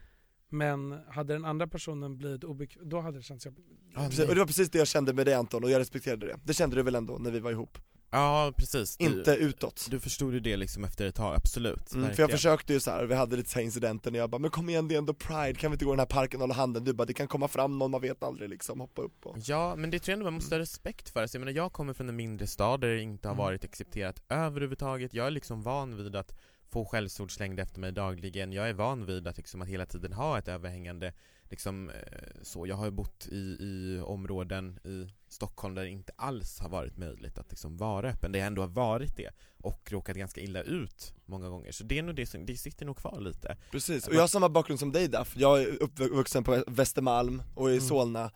[0.48, 3.66] Men hade den andra personen blivit obekväm, då hade det känts jobbigt.
[3.94, 6.26] Ja, Precis, Och det var precis det jag kände med dig Anton, och jag respekterade
[6.26, 7.78] det Det kände du väl ändå när vi var ihop?
[8.14, 12.14] Ja precis, du, Inte utåt du förstod ju det liksom efter ett tag, absolut Mm,
[12.14, 14.38] för jag försökte ju så här, vi hade lite så här incidenter när jag bara
[14.38, 16.40] 'Men kom igen det är ändå pride, kan vi inte gå i den här parken
[16.40, 19.02] och hålla handen?' Du bara 'Det kan komma fram någon, man vet aldrig liksom, hoppa
[19.02, 21.22] upp och Ja, men det tror jag ändå man måste ha respekt för.
[21.22, 23.44] Alltså, jag menar, jag kommer från en mindre stad där det inte har Mm.
[23.44, 25.14] varit accepterat överhuvudtaget.
[25.14, 26.32] Jag är liksom van vid att
[26.70, 28.52] få skällsord slängda efter mig dagligen.
[28.52, 31.12] Jag är van vid att, liksom, att hela tiden ha ett överhängande
[31.52, 31.96] liksom, eh,
[32.42, 32.66] så.
[32.66, 36.96] Jag har ju bott i, i områden i Stockholm där det inte alls har varit
[36.96, 38.32] möjligt att liksom, vara öppen.
[38.32, 41.72] Det har ändå har varit det och råkat ganska illa ut många gånger.
[41.72, 43.56] Så det är nog det som, det sitter nog kvar lite.
[43.70, 47.70] Precis, och jag har samma bakgrund som dig Daff, jag är uppvuxen på Västermalm och
[47.70, 47.88] i Mm.
[47.88, 48.30] Solna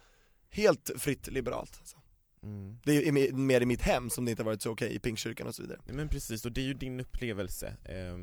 [0.51, 1.97] Helt fritt liberalt alltså.
[2.47, 2.79] Mm.
[2.85, 5.47] Det är mer i mitt hem som det inte har varit så okej i Pingstkyrkan
[5.47, 8.19] och så vidare Men precis, och det är ju din upplevelse eh,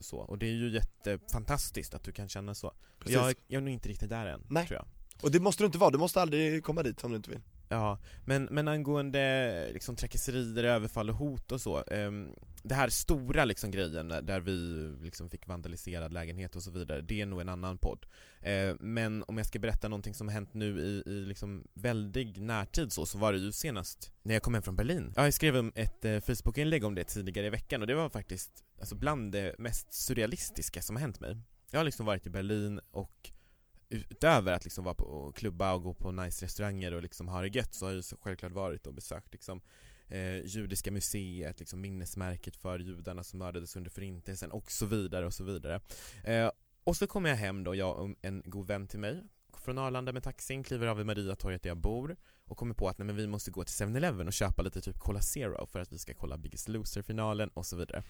[0.00, 2.72] så, och det är ju jättefantastiskt att du kan känna så.
[2.98, 3.14] Precis.
[3.14, 4.66] Jag, är- jag är nog inte riktigt där än, Nej.
[4.66, 4.86] tror jag.
[5.22, 7.40] Och det måste du inte vara, du måste aldrig komma dit om du inte vill
[7.74, 12.10] Ja, men, men angående liksom trakasserier, överfall och hot och så eh,
[12.62, 14.56] Det här stora liksom grejen där- där vi
[15.02, 18.06] liksom fick vandaliserad lägenhet och så vidare, det är nog en annan podd.
[18.40, 22.40] Eh, Men om jag ska berätta någonting som har hänt nu i, i liksom väldig
[22.40, 25.12] närtid så, så var det ju senast när jag kom hem från Berlin.
[25.16, 28.64] Ja, jag skrev ett eh, Facebook-inlägg om det tidigare i veckan och det var faktiskt
[28.80, 31.36] alltså bland det mest surrealistiska som har hänt mig.
[31.70, 33.30] Jag har liksom varit i Berlin och
[33.94, 37.48] utöver att liksom vara på klubba och gå på nice restauranger och liksom ha det
[37.56, 39.60] gött så har jag självklart varit och besökt liksom
[40.08, 45.34] eh, Judiska museet, liksom minnesmärket för judarna som mördades under förintelsen och så vidare och
[45.34, 45.80] så vidare.
[46.24, 46.50] Eh,
[46.84, 49.22] Och så kommer jag hem då, jag och en god vän till mig
[49.64, 52.98] från Arlanda med taxin, kliver av vid Mariatorget där jag bor och kommer på att
[52.98, 55.92] nej, men vi måste gå till 7-Eleven och köpa lite typ Cola Zero för att
[55.92, 58.02] vi ska kolla Biggest Loser-finalen och så vidare.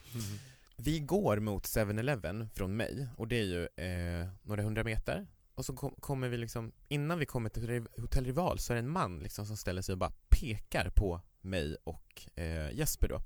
[0.77, 5.65] Vi går mot 7-Eleven från mig och det är ju eh, några hundra meter och
[5.65, 8.89] så kom, kommer vi liksom, innan vi kommer till Hotell Rival så är det en
[8.89, 13.21] man liksom som ställer sig och bara pekar på mig och eh, Jesper då.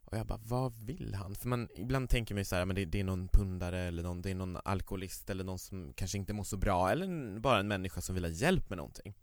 [0.00, 1.34] Och jag bara, vad vill han?
[1.34, 4.02] För man, ibland tänker man ju så här, men det, det är någon pundare eller
[4.02, 7.60] någon, det är någon alkoholist eller någon som kanske inte mår så bra eller bara
[7.60, 9.14] en människa som vill ha hjälp med någonting.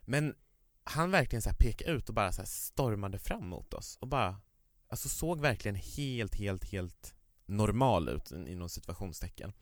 [0.00, 0.34] Men
[0.84, 4.08] han verkligen så här pekade ut och bara så här stormade fram mot oss och
[4.08, 4.40] bara
[4.92, 7.14] Alltså såg verkligen helt, helt, helt
[7.46, 9.52] normal ut inom situationstecken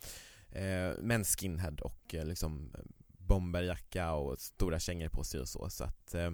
[0.53, 2.73] eh, Men skinhead och eh, liksom
[3.09, 6.31] bomberjacka och stora kängor på sig och så så att eh,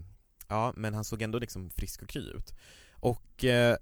[0.48, 2.54] Ja men han såg ändå liksom frisk och kry ut.
[2.92, 3.76] Och eh,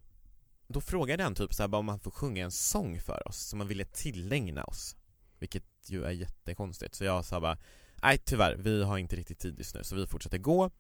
[0.69, 3.61] då frågade han typ så här, om han får sjunga en sång för oss som
[3.61, 4.97] han ville tillägna oss.
[5.39, 6.95] Vilket ju är jättekonstigt.
[6.95, 7.59] Så jag sa bara
[8.03, 10.71] Nej tyvärr, vi har inte riktigt tid just nu så vi fortsätter gå.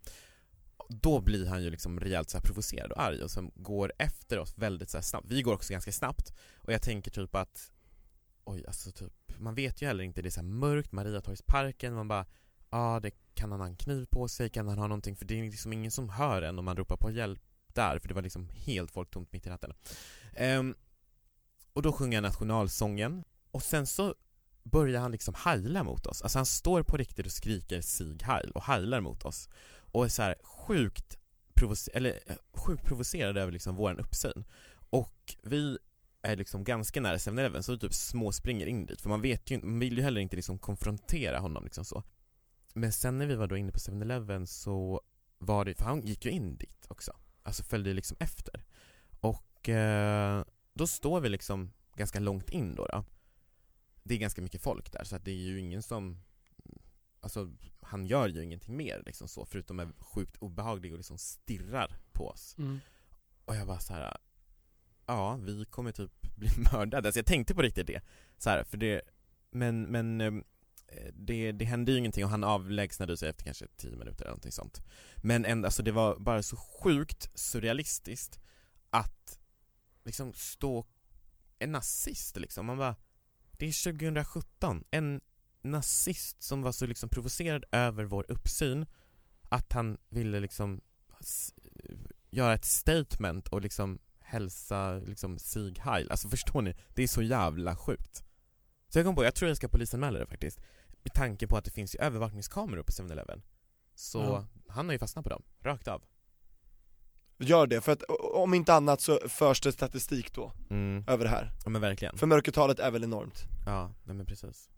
[0.88, 4.38] Då blir han ju liksom rejält så här provocerad och arg och som går efter
[4.38, 5.26] oss väldigt så här snabbt.
[5.28, 7.72] Vi går också ganska snabbt och jag tänker typ att
[8.46, 12.08] Oj alltså typ, man vet ju heller inte, det är så här mörkt, Mariatorgsparken, man
[12.08, 12.26] bara
[12.70, 15.38] Ja, det kan han ha en kniv på sig, kan han ha någonting, för det
[15.40, 18.22] är liksom ingen som hör en om man ropar på hjälp där, för det var
[18.22, 19.72] liksom helt folktomt mitt i natten.
[20.40, 20.74] Um,
[21.72, 24.14] Och då sjunger han nationalsången, och sen så
[24.62, 28.50] börjar han liksom heila mot oss, alltså han står på riktigt och skriker 'Sieg Heil
[28.50, 29.48] och heilar mot oss.
[29.92, 31.18] Och är så här sjukt,
[31.54, 34.44] provocer- eller, eh, sjukt provocerad över liksom våran uppsyn.
[34.90, 35.78] Och vi
[36.24, 39.58] är liksom ganska nära 7-Eleven så vi typ småspringer in dit för man vet ju
[39.62, 42.02] man vill ju heller inte liksom konfrontera honom liksom så
[42.74, 45.00] Men sen när vi var då inne på 7-Eleven så
[45.38, 48.64] var det, för han gick ju in dit också Alltså följde liksom efter
[49.20, 53.04] Och eh, då står vi liksom ganska långt in då, då
[54.02, 56.22] Det är ganska mycket folk där så att det är ju ingen som
[57.20, 61.96] Alltså han gör ju ingenting mer liksom så förutom är sjukt obehaglig och liksom stirrar
[62.12, 62.80] på oss Mm.
[63.44, 64.16] och jag bara så här.
[65.06, 67.08] Ja, vi kommer typ bli mördade.
[67.08, 68.00] Alltså jag tänkte på riktigt det.
[68.38, 69.02] Så här, för det,
[69.50, 70.44] men, men ehm,
[70.88, 74.30] eh, det, det hände ju ingenting och han avlägsnade sig efter kanske 10 minuter eller
[74.30, 74.82] någonting sånt.
[75.16, 78.40] Men ändå, alltså det var bara så sjukt surrealistiskt
[78.90, 79.38] att
[80.04, 80.86] liksom stå
[81.58, 82.66] en nazist liksom.
[82.66, 82.96] Man bara,
[83.52, 85.20] det är 2017, en
[85.62, 88.86] nazist som var så liksom provocerad över vår uppsyn
[89.48, 91.96] att han ville liksom eh,
[92.30, 93.98] göra ett statement och liksom
[94.34, 96.10] hälsa liksom Sieg Heil.
[96.10, 96.74] Alltså förstår ni?
[96.94, 98.24] Det är så jävla sjukt.
[98.88, 100.60] Så jag kom på, jag tror jag ska polisanmäla det faktiskt.
[101.02, 103.42] Med tanke på att det finns ju övervakningskameror på 7-Eleven.
[103.94, 104.46] Så Ja.
[104.68, 106.02] han har ju fastnat på dem, rakt av.
[107.38, 108.02] Gör det, för att
[108.34, 111.04] om inte annat så förs det statistik då, Mm.
[111.08, 111.50] över det här.
[111.64, 112.16] Ja men verkligen.
[112.18, 113.44] För mörkertalet är väl enormt.
[113.66, 114.70] Ja, nej men precis.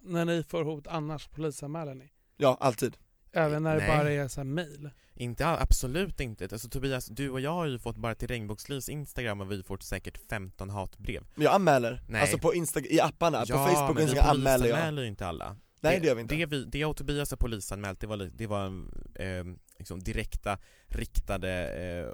[0.00, 2.12] När ni får hot annars polisanmäler ni?
[2.36, 2.96] Ja, alltid.
[3.34, 4.90] Även när det bara är så här mail?
[5.14, 6.48] Inte, absolut inte.
[6.52, 9.82] Alltså Tobias, du och jag har ju fått bara till Regnbågslivs Instagram och vi fått
[9.82, 11.22] säkert 15 hatbrev.
[11.34, 12.20] Men jag anmäler, Nej.
[12.20, 14.60] alltså på Insta- i apparna, på ja, Facebook och Instagram anmäler jag.
[14.60, 15.56] polisanmäler ju inte alla.
[15.80, 16.34] Nej det gör vi inte.
[16.34, 18.66] Det, vi, det jag och Tobias har polisanmält, det var, det var
[19.14, 19.44] eh,
[19.78, 21.50] liksom direkta, riktade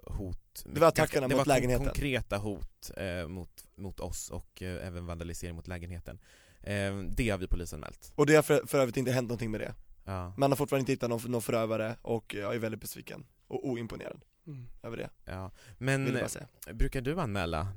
[0.07, 0.63] eh, hot.
[0.67, 1.85] Det var attackerna det mot var kon- lägenheten.
[1.87, 6.19] konkreta hot eh, mot, mot oss och eh, även vandalisering mot lägenheten.
[6.63, 8.13] Eh, det har vi polisanmält.
[8.15, 9.75] Och det har för, för övrigt inte hänt någonting med det.
[10.05, 13.69] Ja, Man har fortfarande inte hittat någon, någon förövare och jag är väldigt besviken och
[13.69, 14.67] oimponerad Mm.
[14.83, 15.51] över det, ja.
[15.79, 16.19] Men
[16.73, 17.69] brukar du anmäla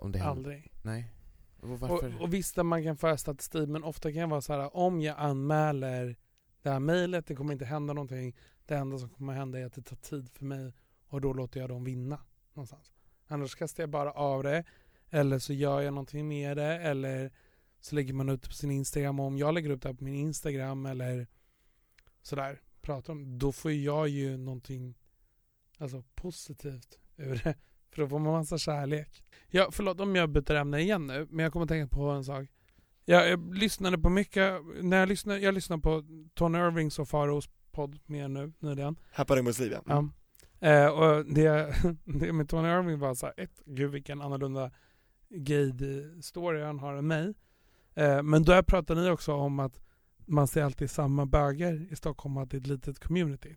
[0.00, 0.30] om det händer?
[0.36, 0.72] Aldrig.
[0.82, 1.12] Nej.
[1.60, 4.52] Och Och, och visst att man kan föra statistik men ofta kan det vara så
[4.52, 6.16] här om jag anmäler
[6.62, 8.36] det här mejlet, det kommer inte hända någonting.
[8.66, 10.72] Det enda som kommer hända är att det tar tid för mig
[11.06, 12.18] och då låter jag dem vinna
[12.54, 12.92] någonstans.
[13.26, 14.64] Annars kastar jag bara av det
[15.10, 17.30] eller så gör jag någonting med det eller
[17.80, 19.94] så lägger man ut det på sin Instagram och om jag lägger upp det här
[19.94, 21.26] på min Instagram eller
[22.22, 24.94] sådär, pratar om då får jag ju någonting
[25.78, 27.54] alltså positivt ur det.
[27.90, 29.24] För då får man massa kärlek.
[29.48, 32.24] Ja, förlåt om jag byter ämne igen nu, men jag kommer att tänka på en
[32.24, 32.48] sak.
[33.04, 36.04] Jag, jag lyssnade på mycket, när jag lyssnade, jag lyssnade på
[36.34, 38.96] Tony Irvings och Faros podd mer nu nyligen.
[39.26, 39.82] På Regnbågsliv ja.
[39.86, 40.08] Ja.
[40.68, 44.70] Eh, och det, det med Tony Irving var så här, ett, gud vilken annorlunda
[45.30, 47.34] gay-story han har än mig.
[47.94, 49.80] Eh, men där pratar ni också om att
[50.26, 53.56] man ser alltid samma böger i Stockholm att det är ett litet community.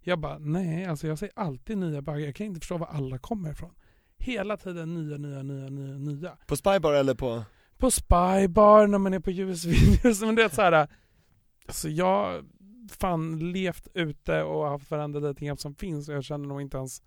[0.00, 2.26] Jag bara, nej, alltså jag ser alltid nya bögar.
[2.26, 3.74] Jag kan inte förstå var alla kommer ifrån.
[4.18, 6.38] Hela tiden nya, nya, nya, nya, nya.
[6.46, 7.44] På Spybar eller på?
[7.76, 10.20] På Spybar, när man är på US-videos.
[10.26, 10.88] Men det är så här,
[11.66, 12.44] alltså jag
[12.90, 17.02] fan levt ute och haft varenda dejtingapp som finns och jag känner nog inte ens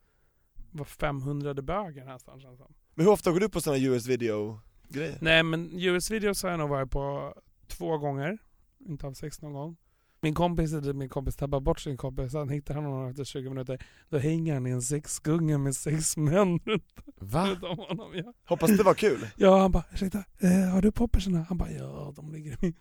[0.71, 2.73] var 500 bögar nästan känns som.
[2.95, 5.17] Men hur ofta går du på sådana US video grejer?
[5.21, 7.35] Nej men US-videos har jag nog varit på
[7.67, 8.37] två gånger.
[8.85, 9.77] Inte haft sex någon gång.
[10.23, 13.85] Min kompis, min kompis tappar bort sin kompis, han hittar honom efter 20 minuter.
[14.09, 16.83] Då hänger han i en sexgunga med sex män runt
[17.19, 17.47] Va?
[17.49, 18.11] runt om honom.
[18.15, 19.27] Ja, Hoppas det var kul?
[19.35, 21.45] ja han bara, ursäkta, eh, har du poppersarna?
[21.49, 22.73] Han bara, ja de ligger i min.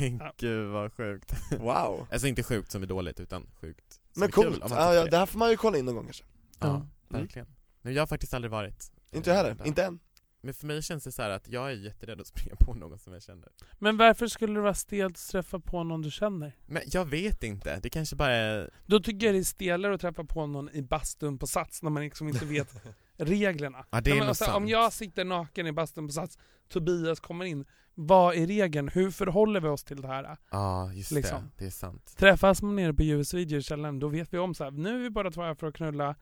[0.18, 1.34] Men gud vad sjukt.
[1.58, 2.06] Wow!
[2.12, 4.78] Alltså inte sjukt som är dåligt utan sjukt som Men är kul, coolt, om man
[4.78, 6.24] ja, ja, det här får man ju kolla in någon gång kanske
[6.60, 6.66] Ja,
[7.08, 7.18] Ja.
[7.18, 7.48] verkligen.
[7.82, 8.92] Nej, jag har faktiskt aldrig varit.
[9.12, 9.66] Inte jag eh, heller, där.
[9.66, 9.98] inte än
[10.44, 12.98] Men för mig känns det så här att jag är jätterädd att springa på någon
[12.98, 13.48] som jag känner.
[13.78, 16.52] Men varför skulle det vara stelt att träffa på någon du känner?
[16.66, 18.70] Men jag vet inte, det kanske bara är...
[18.86, 21.90] Då tycker jag det är stelare att träffa på någon i bastun på Sats när
[21.90, 22.74] man liksom inte vet
[23.16, 23.86] reglerna.
[23.90, 24.68] Ja, det är Nej, alltså, Om sant.
[24.70, 28.88] jag sitter naken i bastun på Sats, Tobias kommer in, vad är regeln?
[28.88, 30.36] Hur förhåller vi oss till det här?
[30.50, 31.42] Ja, just Liksom.
[31.42, 31.50] det.
[31.58, 32.14] Det är sant.
[32.16, 34.98] Träffas man nere på US-video i källaren, då vet vi om så här, nu är
[34.98, 36.14] vi bara två här för att knulla,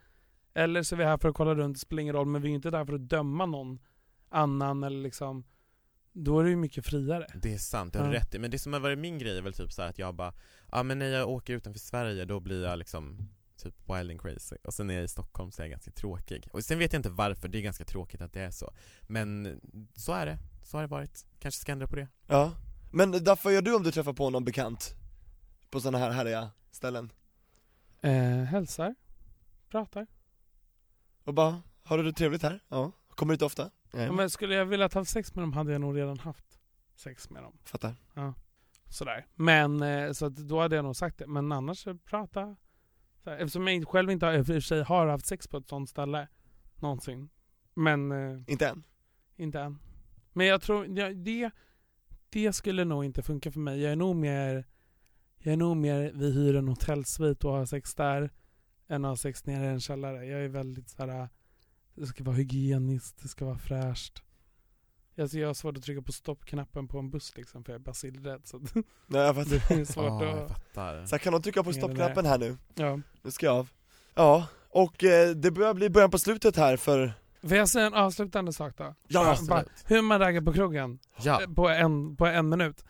[0.54, 2.48] eller så är vi här för att kolla runt, det spelar ingen roll, men vi
[2.50, 3.78] är inte där för att döma någon
[4.32, 5.44] annan eller liksom,
[6.12, 7.26] då är det ju mycket friare.
[7.34, 8.12] Det är sant, det har Ja.
[8.20, 8.40] rätt.
[8.40, 10.34] Men det som har varit min grej är väl typ så här att jag bara,
[10.72, 14.56] ja men när jag åker utanför Sverige då blir jag liksom typ wild and crazy.
[14.64, 16.48] Och sen när jag är i Stockholm så är jag ganska tråkig.
[16.52, 18.72] Och sen vet jag inte varför, det är ganska tråkigt att det är så.
[19.02, 19.60] Men
[19.94, 21.26] så är det, så har det varit.
[21.38, 22.08] Kanske ska ändra på det.
[22.26, 22.52] Ja
[22.92, 24.94] Men Daffa, gör du om du träffar på någon bekant?
[25.70, 27.12] På sådana här härliga ställen?
[28.00, 28.12] Eh,
[28.44, 28.94] hälsar,
[29.70, 30.06] pratar.
[31.24, 32.60] Och bara, har du det trevligt här?
[32.68, 33.70] Ja, kommer du inte ofta?
[33.92, 36.58] Ja, men skulle jag vilja ha sex med dem hade jag nog redan haft
[36.94, 37.58] sex med dem.
[37.64, 37.94] fattar
[38.88, 39.26] Sådär.
[39.34, 41.26] Men, eh, så då hade jag nog sagt det.
[41.26, 42.56] Men annars prata.
[43.24, 45.88] Eftersom jag själv inte har, i och för sig har haft sex på ett sånt
[45.90, 46.28] ställe.
[46.74, 47.30] Någonsin.
[47.74, 48.84] Men eh, Inte än?
[49.36, 49.78] inte än.
[50.32, 51.50] Men jag tror, ja, det,
[52.30, 53.80] det skulle nog inte funka för mig.
[53.80, 54.66] Jag är nog mer,
[55.38, 58.30] jag är nog mer, vi hyr en hotellsvit och har sex där.
[58.88, 60.26] Än att ha sex nere i en källare.
[60.26, 61.28] Jag är väldigt såhär,
[61.94, 64.22] det ska vara hygieniskt, det ska vara fräscht.
[65.18, 67.84] Alltså jag har svårt att trycka på stoppknappen på en buss liksom för jag är
[67.84, 68.40] basilrädd.
[68.44, 68.58] Så
[69.06, 70.48] Nej jag fattar det är svårt Ja, jag att...
[70.48, 71.06] fattar.
[71.06, 72.56] Så här, kan de trycka på stoppknappen här nu?
[72.74, 73.00] Ja.
[73.22, 73.68] Nu ska jag av
[74.14, 77.94] Ja, och eh, det börjar bli början på slutet här för Får jag säga en
[77.94, 78.94] avslutande sak då?
[79.08, 82.84] Ja, bara, hur man raggar på krogen Ja, eh, på, en, på en minut.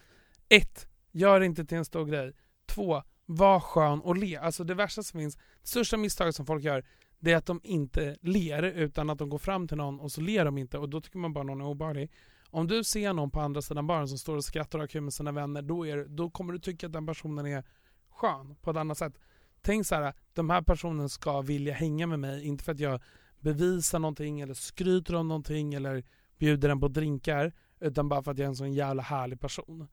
[0.48, 2.32] Ett, Gör det inte till en stor grej.
[2.66, 4.36] Två, Var skön och le.
[4.36, 6.84] Alltså det värsta som finns, det största misstaget som folk gör,
[7.22, 10.20] det är att de inte ler utan att de går fram till någon och så
[10.20, 12.10] ler de inte och då tycker man bara någon är obehaglig.
[12.50, 15.00] Om du ser någon på andra sidan baren som står och skrattar och har kul
[15.00, 17.64] med sina vänner, då, är, då kommer du tycka att den personen är
[18.10, 19.12] skön på ett annat sätt.
[19.60, 23.00] tänk så här, de här personerna ska vilja hänga med mig, inte för att jag
[23.40, 26.04] bevisar någonting eller skryter om någonting eller
[26.38, 29.88] bjuder den på drinkar, utan bara för att jag är en sån jävla härlig person.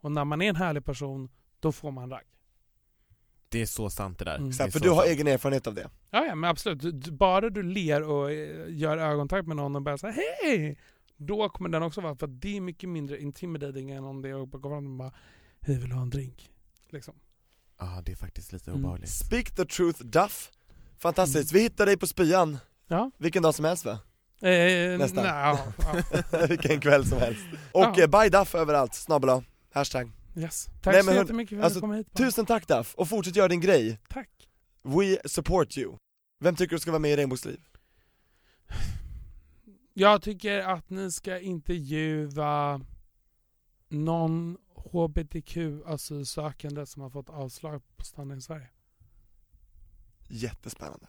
[0.00, 1.28] Och när man är en härlig person,
[1.60, 2.26] då får man ragg.
[3.48, 4.36] Det är så sant det där.
[4.36, 4.50] Mm.
[4.50, 5.08] Det för så du har sant.
[5.08, 5.90] egen erfarenhet av det.
[6.14, 7.08] Ja, ja men absolut.
[7.08, 10.78] Bara du ler och eh, gör ögonkontakt med någon och bara säga hej!
[11.16, 14.28] Då kommer den också vara, för att det är mycket mindre intimidating än om det
[14.28, 15.12] är att bara gå fram och bara
[15.60, 16.50] hej vill du ha en drink?
[16.90, 17.14] Liksom.
[17.78, 18.80] Ja, det är faktiskt lite Mm.
[18.84, 19.10] obehagligt.
[19.10, 20.50] Speak the truth Duff.
[20.98, 23.10] Fantastiskt, vi hittar dig på spyan Ja.
[23.18, 23.98] vilken dag som helst va?
[24.48, 25.24] Eh, Nästan.
[25.24, 25.58] nej, ja,
[26.32, 26.46] ja.
[26.48, 27.42] vilken kväll som helst.
[27.72, 28.02] Och Ja.
[28.02, 30.10] eh, buy Duff överallt, snabel A, hashtag.
[30.36, 30.66] Yes.
[30.82, 32.14] Tack Nej, så jättemycket för att alltså, du kom hit.
[32.16, 33.98] Tusen tack Duff, och fortsätt göra din grej.
[34.08, 34.28] Tack.
[34.82, 35.96] We support you.
[36.44, 37.60] Vem tycker du ska vara med i Regnbågsliv?
[39.94, 42.80] Jag tycker att ni ska intervjua
[43.88, 48.70] någon hbtq-asylsökande som har fått avslag på stanna i Sverige.
[50.28, 51.06] Jättespännande.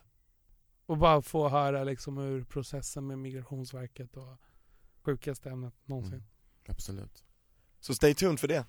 [0.85, 4.37] Och bara få höra liksom hur processen med Migrationsverket och
[5.01, 6.13] sjukaste ämnet någonsin.
[6.13, 6.25] Mm.
[6.67, 7.25] Absolut.
[7.79, 8.65] Så stay tuned för det.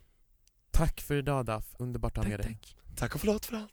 [0.71, 2.47] Tack för idag Daff, underbart att ha med dig.
[2.47, 2.77] tack.
[2.97, 3.73] Tack och förlåt för allt.